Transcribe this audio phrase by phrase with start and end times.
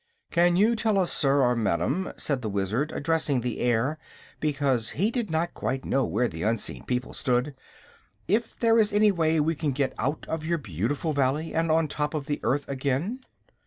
[0.31, 3.99] "Can you tell us, sir or ma'am," said the Wizard, addressing the air
[4.39, 7.53] because he did not quite know where the unseen people stood,
[8.27, 11.87] "if there is any way we can get out of your beautiful Valley, and on
[11.87, 13.19] top of the Earth again."